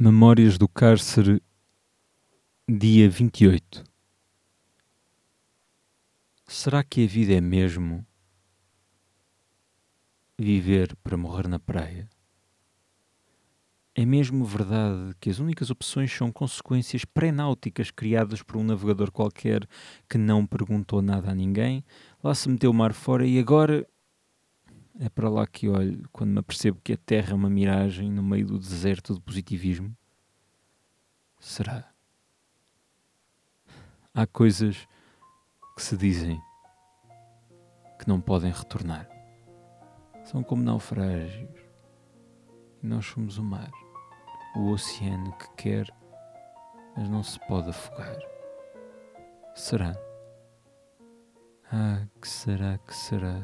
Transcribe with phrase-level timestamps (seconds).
[0.00, 1.42] Memórias do Cárcere,
[2.68, 3.82] dia 28.
[6.46, 8.06] Será que a vida é mesmo
[10.38, 12.08] viver para morrer na praia?
[13.92, 19.66] É mesmo verdade que as únicas opções são consequências pré-náuticas criadas por um navegador qualquer
[20.08, 21.84] que não perguntou nada a ninguém,
[22.22, 23.84] lá se meteu o mar fora e agora
[25.00, 28.22] é para lá que olho quando me apercebo que a Terra é uma miragem no
[28.22, 29.96] meio do deserto do positivismo?
[31.38, 31.92] Será?
[34.12, 34.88] Há coisas
[35.76, 36.40] que se dizem
[37.98, 39.08] que não podem retornar.
[40.24, 41.48] São como naufrágios.
[42.82, 43.70] E nós somos o mar,
[44.56, 45.88] o oceano que quer,
[46.96, 48.18] mas não se pode afogar.
[49.54, 49.96] Será?
[51.72, 53.40] Ah, que será, que será?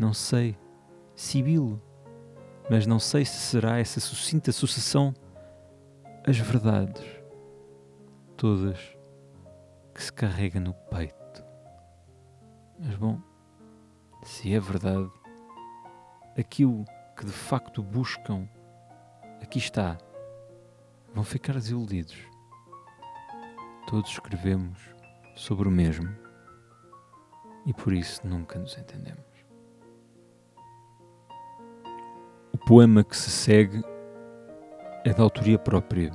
[0.00, 0.56] Não sei,
[1.14, 1.78] Sibilo,
[2.70, 5.12] mas não sei se será essa sucinta sucessão
[6.26, 7.04] as verdades,
[8.34, 8.78] todas
[9.94, 11.44] que se carrega no peito.
[12.78, 13.20] Mas bom,
[14.22, 15.10] se é verdade,
[16.34, 18.48] aquilo que de facto buscam,
[19.42, 19.98] aqui está,
[21.12, 22.16] vão ficar desiludidos.
[23.86, 24.78] Todos escrevemos
[25.36, 26.08] sobre o mesmo
[27.66, 29.29] e por isso nunca nos entendemos.
[32.70, 33.82] Poema que se segue
[35.04, 36.12] é da autoria própria.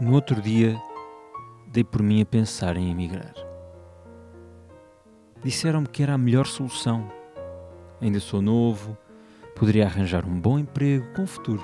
[0.00, 0.80] No outro dia,
[1.70, 3.34] dei por mim a pensar em emigrar.
[5.44, 7.06] Disseram-me que era a melhor solução.
[8.00, 8.96] Ainda sou novo,
[9.54, 11.62] poderia arranjar um bom emprego com futuro.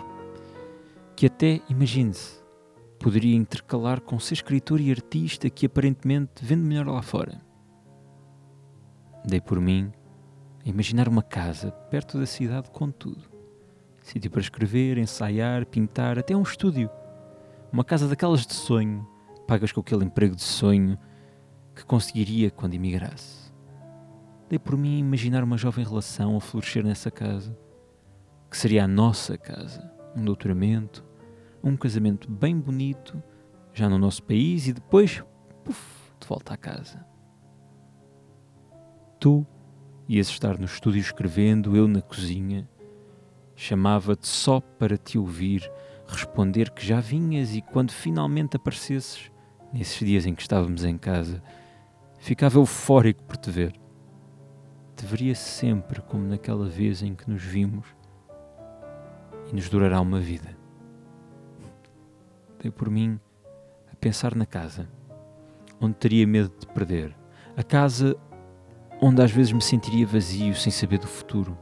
[1.17, 2.43] Que até, imagine-se,
[2.99, 7.41] poderia intercalar com ser escritor e artista que aparentemente vende melhor lá fora.
[9.25, 9.91] Dei por mim
[10.71, 13.23] imaginar uma casa perto da cidade com tudo.
[14.03, 16.91] Sítio para escrever, ensaiar, pintar, até um estúdio.
[17.73, 19.07] Uma casa daquelas de sonho,
[19.47, 20.99] pagas com aquele emprego de sonho
[21.75, 23.53] que conseguiria quando emigrasse.
[24.49, 27.57] Dei por mim imaginar uma jovem relação a florescer nessa casa,
[28.51, 31.05] que seria a nossa casa, um doutoramento,
[31.63, 33.23] um casamento bem bonito,
[33.75, 35.23] já no nosso país e depois,
[35.65, 37.05] puf, de volta à casa.
[39.21, 39.47] Tu
[40.09, 42.67] Ias estar no estúdio escrevendo, eu na cozinha.
[43.55, 45.71] Chamava-te só para te ouvir,
[46.07, 49.31] responder que já vinhas e quando finalmente aparecesses,
[49.71, 51.43] nesses dias em que estávamos em casa,
[52.19, 53.79] ficava eufórico por te ver.
[54.97, 57.87] Te veria sempre como naquela vez em que nos vimos
[59.53, 60.57] e nos durará uma vida.
[62.63, 63.21] Dei por mim
[63.93, 64.89] a pensar na casa,
[65.79, 67.15] onde teria medo de perder.
[67.55, 68.17] A casa
[69.01, 71.57] onde às vezes me sentiria vazio sem saber do futuro,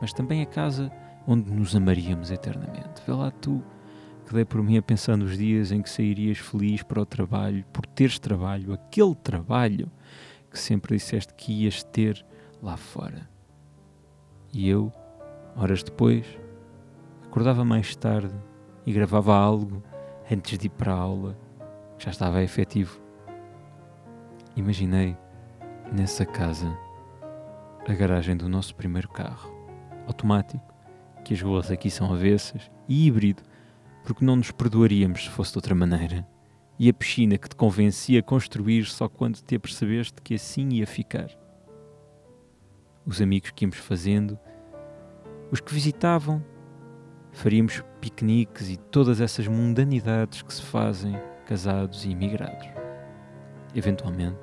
[0.00, 0.90] mas também a casa
[1.26, 3.02] onde nos amaríamos eternamente.
[3.06, 3.62] Vê lá tu
[4.26, 7.64] que dei por mim a pensar nos dias em que sairias feliz para o trabalho,
[7.72, 9.90] por teres trabalho, aquele trabalho
[10.48, 12.24] que sempre disseste que ias ter
[12.62, 13.28] lá fora.
[14.52, 14.92] E eu,
[15.56, 16.24] horas depois,
[17.24, 18.34] acordava mais tarde
[18.86, 19.82] e gravava algo
[20.30, 21.36] antes de ir para a aula,
[21.98, 23.00] que já estava efetivo.
[24.56, 25.16] Imaginei
[25.92, 26.76] nessa casa
[27.86, 29.52] a garagem do nosso primeiro carro,
[30.06, 30.62] automático,
[31.24, 33.42] que as ruas aqui são avessas, e híbrido,
[34.04, 36.26] porque não nos perdoaríamos se fosse de outra maneira,
[36.78, 40.86] e a piscina que te convencia a construir só quando te apercebeste que assim ia
[40.86, 41.28] ficar.
[43.04, 44.38] Os amigos que íamos fazendo,
[45.50, 46.44] os que visitavam,
[47.32, 51.14] faríamos piqueniques e todas essas mundanidades que se fazem
[51.44, 52.68] casados e imigrados.
[53.74, 54.38] Eventualmente,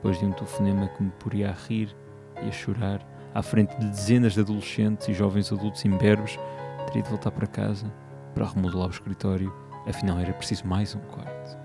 [0.00, 1.94] depois de um telefonema que me poria a rir
[2.42, 6.38] e a chorar, à frente de dezenas de adolescentes e jovens adultos imberbes,
[6.86, 7.92] teria de voltar para casa
[8.34, 9.52] para remodelar o escritório,
[9.86, 11.58] afinal era preciso mais um quarto.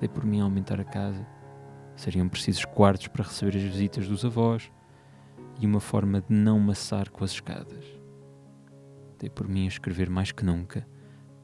[0.00, 1.26] Dei por mim a aumentar a casa,
[1.94, 4.72] seriam precisos quartos para receber as visitas dos avós
[5.60, 7.84] e uma forma de não maçar com as escadas.
[9.18, 10.88] Dei por mim a escrever mais que nunca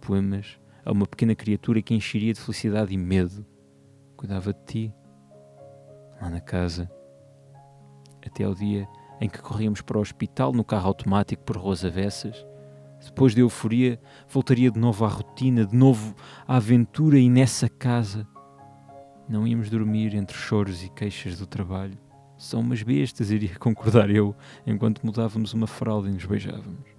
[0.00, 3.44] poemas a uma pequena criatura que encheria de felicidade e medo.
[4.16, 4.94] Cuidava de ti,
[6.20, 6.90] lá na casa,
[8.24, 8.86] até ao dia
[9.20, 12.46] em que corríamos para o hospital no carro automático por ruas avessas.
[13.04, 16.14] Depois de euforia, voltaria de novo à rotina, de novo
[16.46, 18.26] à aventura e nessa casa.
[19.28, 21.98] Não íamos dormir entre choros e queixas do trabalho.
[22.36, 24.34] São umas bestas, iria concordar eu,
[24.66, 26.90] enquanto mudávamos uma fralda e nos beijávamos.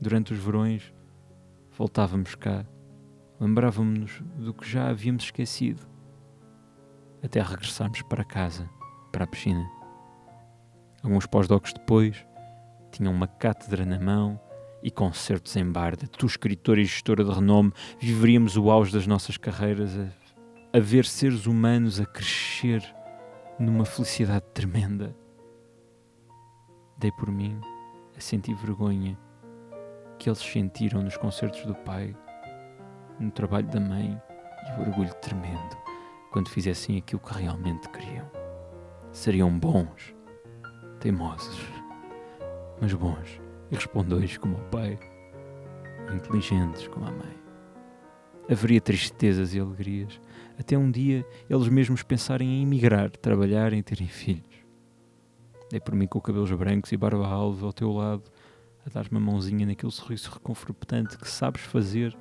[0.00, 0.92] Durante os verões,
[1.76, 2.64] voltávamos cá,
[3.40, 5.95] lembrávamos-nos do que já havíamos esquecido
[7.26, 8.68] até regressarmos para casa,
[9.12, 9.68] para a piscina.
[11.02, 12.26] Alguns pós-docs depois
[12.90, 14.40] tinham uma cátedra na mão
[14.82, 16.06] e concertos em barda.
[16.06, 21.04] Tu, escritora e gestora de renome, viveríamos o auge das nossas carreiras a, a ver
[21.04, 22.82] seres humanos a crescer
[23.58, 25.14] numa felicidade tremenda.
[26.98, 27.60] Dei por mim
[28.16, 29.18] a sentir vergonha
[30.18, 32.16] que eles sentiram nos concertos do pai,
[33.20, 34.20] no trabalho da mãe
[34.66, 35.85] e o orgulho tremendo
[36.36, 38.30] quando fizessem aquilo que realmente queriam.
[39.10, 40.14] Seriam bons,
[41.00, 41.58] teimosos,
[42.78, 43.40] mas bons
[43.70, 44.98] e respondões como o pai,
[46.14, 47.34] inteligentes como a mãe.
[48.50, 50.20] Haveria tristezas e alegrias,
[50.60, 54.62] até um dia eles mesmos pensarem em emigrar, trabalhar e terem filhos.
[55.70, 58.30] Dei por mim com cabelos brancos e barba alva ao teu lado,
[58.84, 62.14] a dar-me a mãozinha naquele sorriso reconfortante que sabes fazer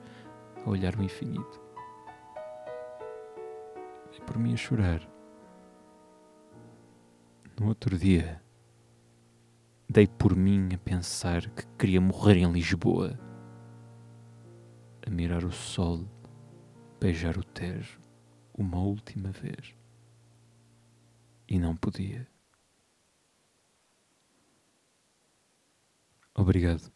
[0.65, 1.64] a olhar o infinito.
[4.25, 5.07] Por mim a chorar.
[7.59, 8.43] No outro dia,
[9.89, 13.17] dei por mim a pensar que queria morrer em Lisboa,
[15.05, 16.05] a mirar o sol,
[16.99, 17.99] beijar o Tejo
[18.53, 19.75] uma última vez.
[21.47, 22.27] E não podia.
[26.33, 26.91] Obrigado.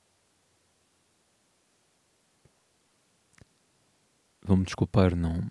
[4.41, 5.47] Vão-me desculpar, não,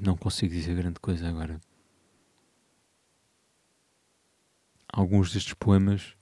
[0.00, 1.60] não consigo dizer grande coisa agora.
[4.92, 6.16] Alguns destes poemas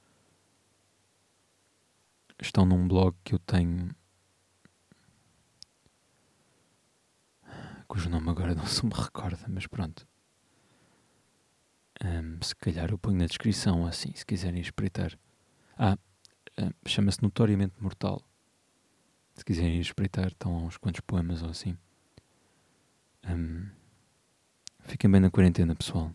[2.41, 3.95] estão num blog que eu tenho.
[7.87, 10.07] cujo nome agora não se me recorda, mas pronto.
[12.05, 15.19] Um, se calhar eu ponho na descrição assim, se quiserem espreitar.
[15.79, 15.97] Ah,
[16.59, 18.21] um, chama-se Notoriamente Mortal.
[19.35, 21.77] Se quiserem espreitar, estão uns quantos poemas ou assim.
[23.29, 23.69] Um,
[24.81, 26.13] fiquem bem na quarentena, pessoal.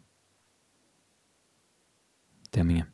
[2.48, 2.92] Até amanhã.